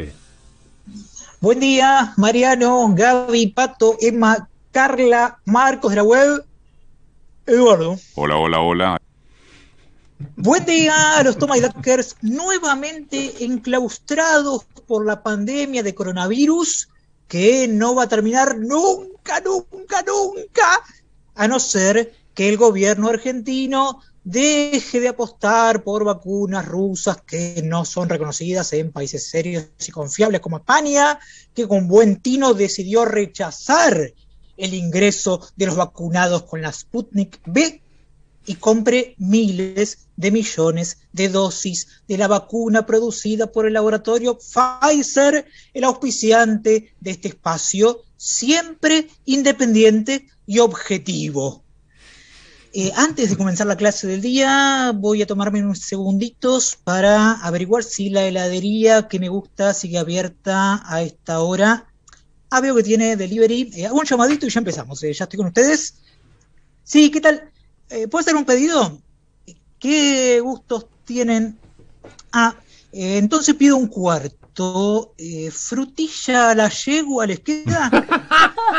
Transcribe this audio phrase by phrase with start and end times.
[0.00, 0.20] adelante.
[1.40, 6.44] Buen día, Mariano, Gaby, Pato, Emma, Carla, Marcos de la web,
[7.46, 7.98] Eduardo.
[8.14, 9.00] Hola, hola, hola.
[10.36, 16.90] Buen día a los Duckers nuevamente enclaustrados por la pandemia de coronavirus
[17.26, 20.82] que no va a terminar nunca, nunca, nunca,
[21.34, 27.84] a no ser que el gobierno argentino deje de apostar por vacunas rusas que no
[27.84, 31.18] son reconocidas en países serios y confiables como España,
[31.52, 34.12] que con buen tino decidió rechazar
[34.56, 37.82] el ingreso de los vacunados con la Sputnik B
[38.46, 45.46] y compre miles de millones de dosis de la vacuna producida por el laboratorio Pfizer,
[45.74, 51.64] el auspiciante de este espacio, siempre independiente y objetivo.
[52.72, 57.82] Eh, antes de comenzar la clase del día, voy a tomarme unos segunditos para averiguar
[57.82, 61.92] si la heladería que me gusta sigue abierta a esta hora.
[62.48, 63.72] Ah, veo que tiene delivery.
[63.74, 65.02] Eh, hago un llamadito y ya empezamos.
[65.02, 65.94] Eh, ya estoy con ustedes.
[66.84, 67.50] Sí, ¿qué tal?
[67.88, 69.00] ¿Puedo hacer un pedido?
[69.80, 71.58] ¿Qué gustos tienen?
[72.30, 72.54] Ah,
[72.92, 74.39] entonces pido un cuarto
[75.16, 77.90] eh, frutilla a la yegua, ¿les queda?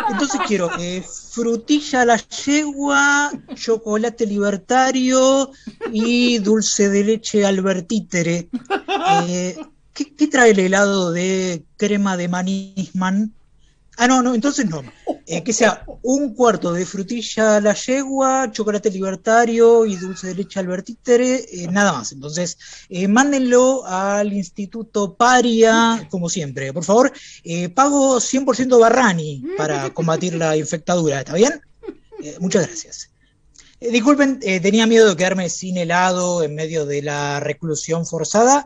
[0.10, 5.52] Entonces quiero eh, frutilla a la yegua, chocolate libertario
[5.92, 8.50] y dulce de leche albertítere.
[9.28, 9.58] Eh,
[9.94, 13.34] ¿qué, ¿qué, trae el helado de crema de manisman?
[14.02, 14.82] Ah, no, no, entonces no.
[15.28, 20.34] Eh, que sea un cuarto de frutilla a la yegua, chocolate libertario y dulce de
[20.34, 22.12] leche albertítere, eh, nada más.
[22.12, 22.58] Entonces,
[22.90, 26.74] eh, mándenlo al Instituto Paria, como siempre.
[26.74, 27.14] Por favor,
[27.76, 31.62] pago 100% Barrani para combatir la infectadura, ¿está bien?
[32.40, 33.12] muchas gracias.
[33.80, 38.66] disculpen, tenía miedo de quedarme sin helado en medio de la reclusión forzada.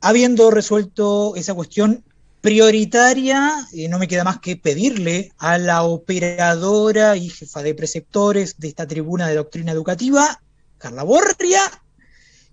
[0.00, 2.04] Habiendo resuelto esa cuestión,
[2.46, 8.56] prioritaria, y no me queda más que pedirle a la operadora y jefa de preceptores
[8.60, 10.40] de esta tribuna de doctrina educativa,
[10.78, 11.60] Carla Borria,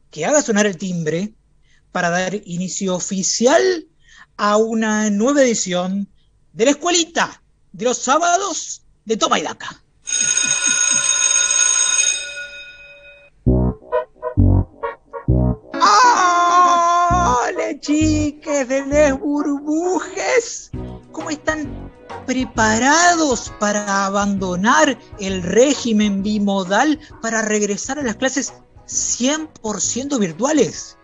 [0.10, 1.36] que haga sonar el timbre
[1.92, 3.62] para dar inicio oficial
[4.36, 6.10] a una nueva edición
[6.54, 9.80] de la escuelita de los sábados de Toma y Daca.
[17.84, 20.72] Chiques de les burbujes,
[21.12, 21.92] ¿cómo están
[22.26, 28.54] preparados para abandonar el régimen bimodal para regresar a las clases
[28.88, 30.98] 100% virtuales?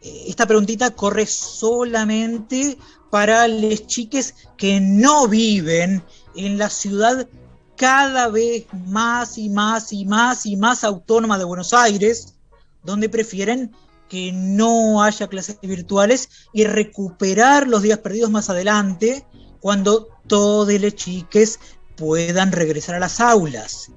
[0.00, 2.78] Eh, esta preguntita corre solamente
[3.10, 6.02] para les chiques que no viven
[6.36, 7.28] en la ciudad
[7.76, 12.34] cada vez más y más y más y más autónoma de Buenos Aires,
[12.82, 13.72] donde prefieren
[14.08, 19.26] que no haya clases virtuales y recuperar los días perdidos más adelante
[19.60, 21.58] cuando todos los chiques
[21.96, 23.90] puedan regresar a las aulas.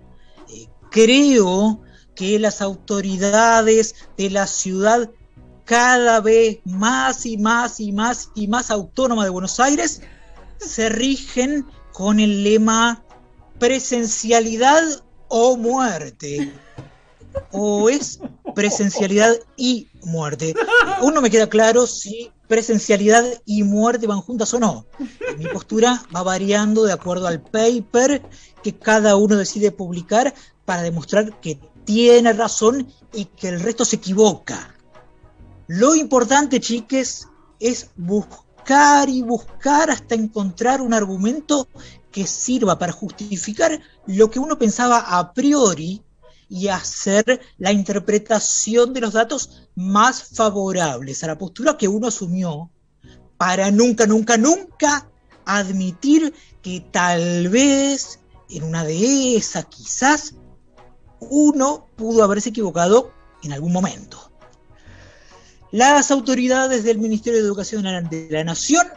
[0.49, 1.81] Eh, creo
[2.15, 5.11] que las autoridades de la ciudad
[5.65, 10.01] cada vez más y más y más y más autónoma de Buenos Aires
[10.57, 13.03] se rigen con el lema
[13.59, 14.83] presencialidad
[15.27, 16.53] o muerte
[17.51, 18.19] o es
[18.55, 20.55] presencialidad y muerte.
[20.97, 24.87] Aún no me queda claro si presencialidad y muerte van juntas o no.
[25.37, 28.23] Mi postura va variando de acuerdo al paper
[28.63, 30.33] que cada uno decide publicar
[30.65, 34.75] para demostrar que tiene razón y que el resto se equivoca.
[35.67, 37.27] Lo importante, chiques,
[37.59, 41.67] es buscar y buscar hasta encontrar un argumento
[42.11, 46.01] que sirva para justificar lo que uno pensaba a priori
[46.49, 52.71] y hacer la interpretación de los datos más favorables a la postura que uno asumió
[53.37, 55.09] para nunca, nunca, nunca
[55.45, 58.19] admitir que tal vez
[58.49, 60.35] en una de esas quizás
[61.19, 63.11] uno pudo haberse equivocado
[63.43, 64.31] en algún momento.
[65.71, 68.87] Las autoridades del Ministerio de Educación de la Nación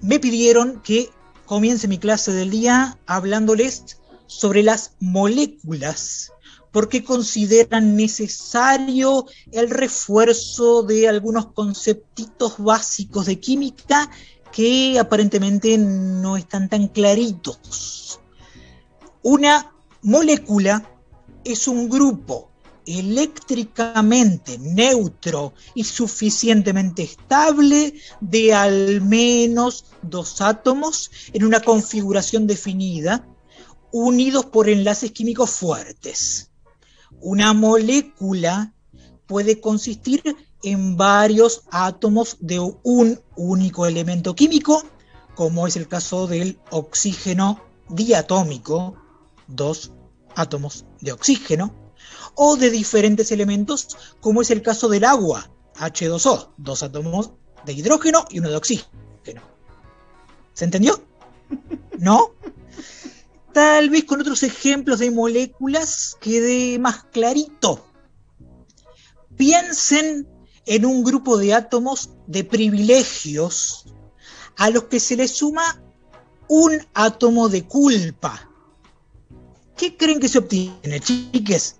[0.00, 1.10] me pidieron que
[1.44, 6.32] comience mi clase del día hablándoles sobre las moléculas
[6.76, 14.10] porque consideran necesario el refuerzo de algunos conceptitos básicos de química
[14.52, 18.20] que aparentemente no están tan claritos.
[19.22, 20.86] Una molécula
[21.44, 22.50] es un grupo
[22.84, 33.26] eléctricamente neutro y suficientemente estable de al menos dos átomos en una configuración definida,
[33.92, 36.50] unidos por enlaces químicos fuertes.
[37.28, 38.72] Una molécula
[39.26, 40.22] puede consistir
[40.62, 44.84] en varios átomos de un único elemento químico,
[45.34, 48.94] como es el caso del oxígeno diatómico,
[49.48, 49.90] dos
[50.36, 51.74] átomos de oxígeno,
[52.36, 53.88] o de diferentes elementos,
[54.20, 55.50] como es el caso del agua,
[55.80, 57.32] H2O, dos átomos
[57.64, 59.42] de hidrógeno y uno de oxígeno.
[60.54, 61.02] ¿Se entendió?
[61.98, 62.30] ¿No?
[63.56, 67.86] Tal vez con otros ejemplos de moléculas quede más clarito.
[69.34, 70.28] Piensen
[70.66, 73.86] en un grupo de átomos de privilegios
[74.58, 75.82] a los que se le suma
[76.48, 78.46] un átomo de culpa.
[79.74, 81.76] ¿Qué creen que se obtiene, chiques?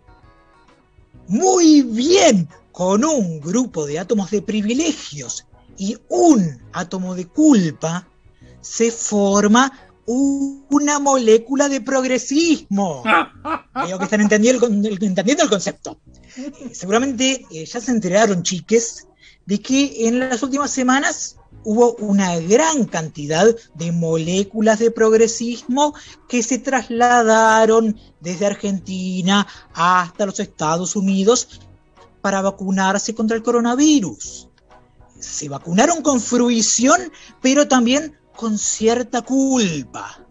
[1.28, 5.46] Muy bien, con un grupo de átomos de privilegios
[5.76, 8.08] y un átomo de culpa,
[8.62, 13.02] se forma una molécula de progresismo.
[13.86, 15.98] Veo que están entendiendo el, concepto.
[16.36, 19.06] Eh, seguramente eh, ya se enteraron, chiques,
[19.44, 25.94] de que en las últimas semanas hubo una gran cantidad de moléculas de progresismo
[26.28, 31.60] que se trasladaron desde Argentina hasta los Estados Unidos
[32.20, 34.48] para vacunarse contra el coronavirus.
[35.18, 40.24] Se vacunaron con fruición, pero también con cierta culpa.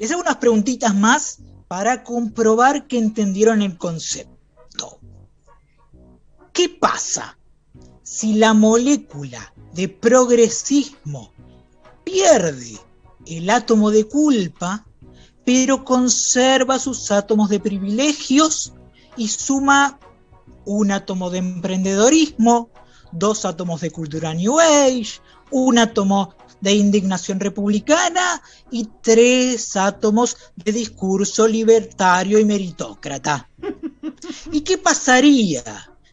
[0.00, 4.98] Les hago unas preguntitas más para comprobar que entendieron el concepto.
[6.52, 7.36] ¿Qué pasa
[8.02, 11.32] si la molécula de progresismo
[12.04, 12.78] pierde
[13.26, 14.86] el átomo de culpa,
[15.44, 18.72] pero conserva sus átomos de privilegios
[19.16, 19.98] y suma
[20.64, 22.70] un átomo de emprendedorismo,
[23.12, 25.20] dos átomos de cultura New Age,
[25.50, 33.50] un átomo de indignación republicana y tres átomos de discurso libertario y meritócrata.
[34.50, 35.62] ¿Y qué pasaría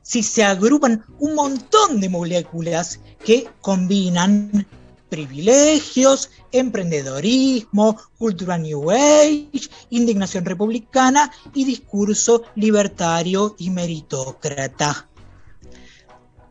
[0.02, 4.68] si se agrupan un montón de moléculas que combinan
[5.08, 15.08] privilegios, emprendedorismo, cultura New Age, indignación republicana y discurso libertario y meritócrata?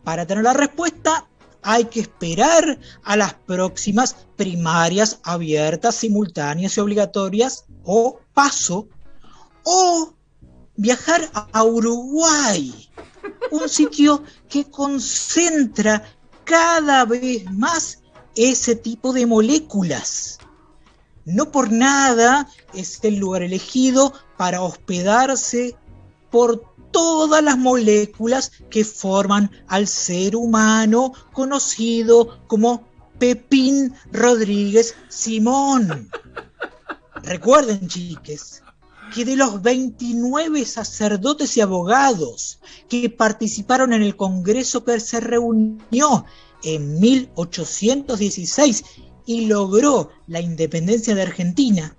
[0.03, 1.27] Para tener la respuesta,
[1.63, 8.87] hay que esperar a las próximas primarias abiertas, simultáneas y obligatorias o paso,
[9.63, 10.13] o
[10.75, 12.89] viajar a Uruguay,
[13.51, 16.03] un sitio que concentra
[16.43, 17.99] cada vez más
[18.35, 20.39] ese tipo de moléculas.
[21.25, 25.75] No por nada es el lugar elegido para hospedarse
[26.31, 32.87] por todas las moléculas que forman al ser humano conocido como
[33.19, 36.09] Pepín Rodríguez Simón.
[37.23, 38.63] Recuerden, chiques,
[39.13, 42.59] que de los 29 sacerdotes y abogados
[42.89, 46.25] que participaron en el Congreso que se reunió
[46.63, 48.83] en 1816
[49.25, 51.95] y logró la independencia de Argentina,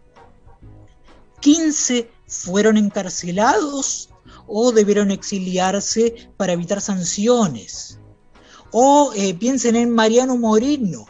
[1.40, 4.11] 15 fueron encarcelados
[4.54, 7.98] o debieron exiliarse para evitar sanciones.
[8.70, 11.06] O eh, piensen en Mariano Moreno,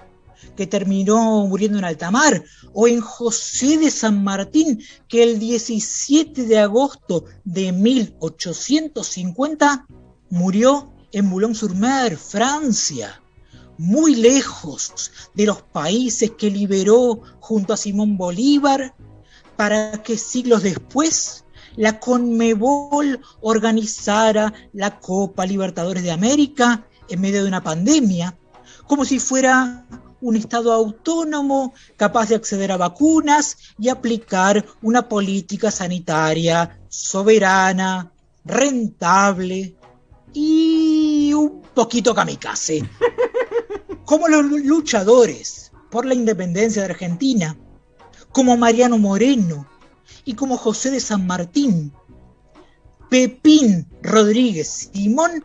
[0.56, 6.44] que terminó muriendo en alta mar, o en José de San Martín, que el 17
[6.44, 9.88] de agosto de 1850
[10.30, 13.20] murió en Boulogne-sur-Mer, Francia,
[13.76, 18.94] muy lejos de los países que liberó junto a Simón Bolívar,
[19.56, 21.42] para que siglos después
[21.76, 28.36] la Conmebol organizara la Copa Libertadores de América en medio de una pandemia,
[28.86, 29.84] como si fuera
[30.20, 38.12] un Estado autónomo capaz de acceder a vacunas y aplicar una política sanitaria soberana,
[38.44, 39.74] rentable
[40.32, 42.88] y un poquito kamikaze.
[44.04, 47.56] Como los luchadores por la independencia de Argentina,
[48.32, 49.66] como Mariano Moreno,
[50.24, 51.92] y como José de San Martín.
[53.10, 55.44] Pepín Rodríguez Simón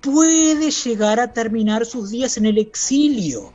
[0.00, 3.54] puede llegar a terminar sus días en el exilio.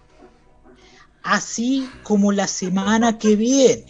[1.24, 3.86] Así como la semana que viene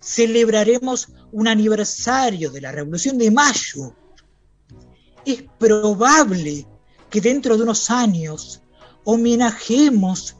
[0.00, 3.94] celebraremos un aniversario de la Revolución de Mayo,
[5.24, 6.66] es probable
[7.10, 8.62] que dentro de unos años
[9.04, 10.36] homenajemos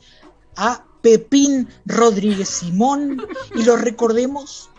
[0.57, 3.23] a Pepín Rodríguez Simón
[3.55, 4.70] y lo recordemos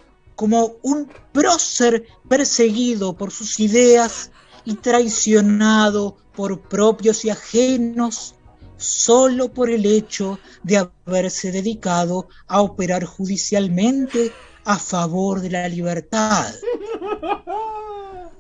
[0.42, 4.32] como un prócer perseguido por sus ideas
[4.66, 8.34] y traicionado por propios y ajenos
[8.76, 14.32] solo por el hecho de haberse dedicado a operar judicialmente
[14.66, 16.52] a favor de la libertad.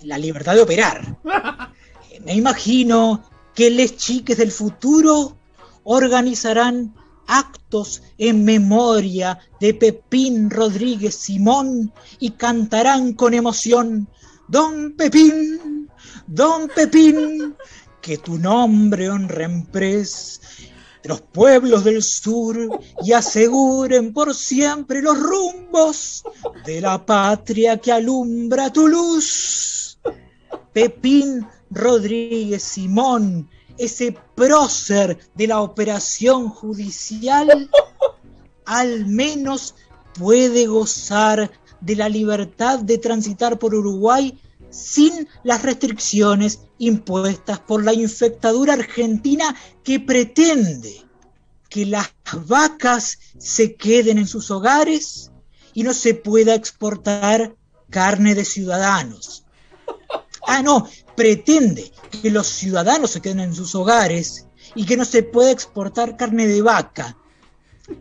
[0.01, 1.20] La libertad de operar.
[2.25, 5.38] Me imagino que les chiques del futuro
[5.84, 6.96] organizarán
[7.27, 14.07] actos en memoria de Pepín Rodríguez Simón y cantarán con emoción,
[14.47, 15.89] Don Pepín,
[16.27, 17.55] Don Pepín,
[18.01, 20.41] que tu nombre honre en pres
[21.03, 26.23] de los pueblos del sur y aseguren por siempre los rumbos
[26.65, 29.99] de la patria que alumbra tu luz.
[30.73, 37.69] Pepín Rodríguez Simón, ese prócer de la operación judicial,
[38.65, 39.75] al menos
[40.17, 47.93] puede gozar de la libertad de transitar por Uruguay sin las restricciones impuestas por la
[47.93, 51.05] infectadura argentina que pretende
[51.69, 52.11] que las
[52.47, 55.31] vacas se queden en sus hogares
[55.73, 57.55] y no se pueda exportar
[57.89, 59.45] carne de ciudadanos.
[60.53, 65.24] Ah, no, pretende que los ciudadanos se queden en sus hogares y que no se
[65.24, 67.15] pueda exportar carne de vaca.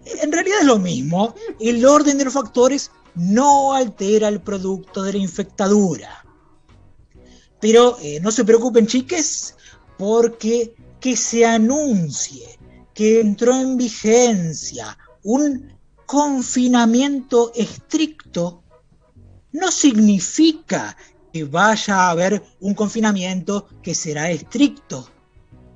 [0.05, 5.13] En realidad es lo mismo, el orden de los factores no altera el producto de
[5.13, 6.25] la infectadura.
[7.61, 9.55] Pero eh, no se preocupen, chiques,
[9.97, 12.59] porque que se anuncie
[12.93, 15.73] que entró en vigencia un
[16.05, 18.65] confinamiento estricto
[19.53, 20.97] no significa
[21.33, 25.09] que vaya a haber un confinamiento que será estricto,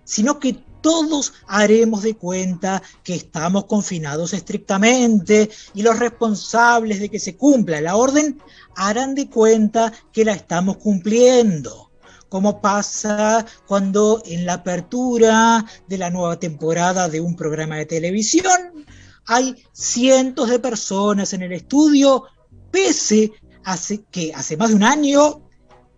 [0.04, 7.18] sino que todos haremos de cuenta que estamos confinados estrictamente y los responsables de que
[7.18, 8.38] se cumpla la orden
[8.76, 11.90] harán de cuenta que la estamos cumpliendo
[12.28, 18.84] como pasa cuando en la apertura de la nueva temporada de un programa de televisión
[19.26, 22.25] hay cientos de personas en el estudio,
[22.70, 23.32] pese
[23.64, 23.78] a
[24.11, 25.43] que hace más de un año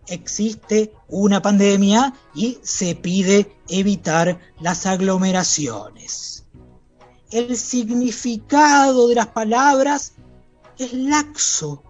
[0.07, 6.45] existe una pandemia y se pide evitar las aglomeraciones.
[7.31, 10.13] El significado de las palabras
[10.77, 11.83] es laxo,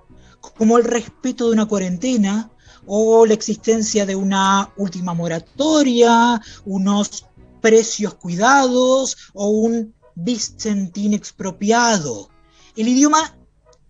[0.58, 2.52] como el respeto de una cuarentena
[2.86, 7.26] o la existencia de una última moratoria, unos
[7.62, 12.30] precios cuidados o un Vicentín expropiado.
[12.76, 13.37] El idioma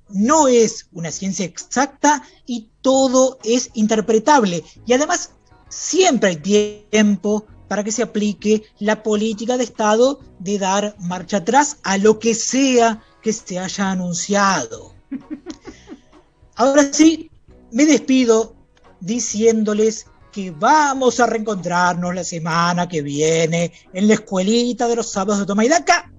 [0.10, 4.64] no es una ciencia exacta y todo es interpretable.
[4.86, 5.32] Y además,
[5.70, 11.78] siempre hay tiempo para que se aplique la política de Estado de dar marcha atrás
[11.84, 14.94] a lo que sea que se haya anunciado.
[16.56, 17.30] Ahora sí,
[17.72, 18.56] me despido
[19.00, 25.40] diciéndoles que vamos a reencontrarnos la semana que viene en la escuelita de los sábados
[25.40, 26.12] de Tomaidaca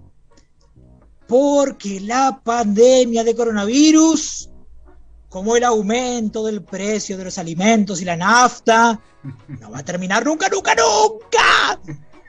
[1.29, 4.49] porque la pandemia de coronavirus,
[5.29, 8.99] como el aumento del precio de los alimentos y la nafta,
[9.47, 11.81] no va a terminar nunca, nunca, nunca.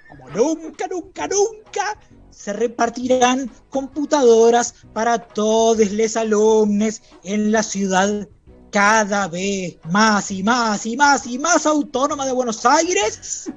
[0.09, 1.97] Como nunca, nunca, nunca
[2.29, 8.27] se repartirán computadoras para todos los alumnos en la ciudad
[8.69, 13.49] cada vez más y más y más y más autónoma de Buenos Aires,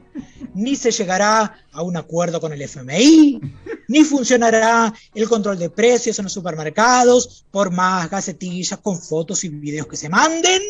[0.55, 3.41] ni se llegará a un acuerdo con el FMI,
[3.89, 9.49] ni funcionará el control de precios en los supermercados por más gacetillas con fotos y
[9.49, 10.63] videos que se manden,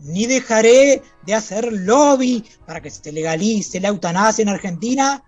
[0.00, 5.22] ni dejaré de hacer lobby para que se legalice la eutanasia en Argentina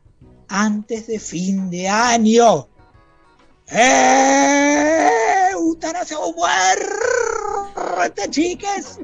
[0.48, 2.68] antes de fin de año.
[5.52, 8.98] ¡Eutanasia o muerte, chiques!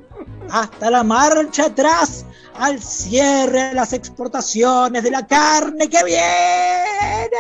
[0.50, 2.24] Hasta la marcha atrás
[2.60, 7.30] al cierre de las exportaciones de la carne que viene.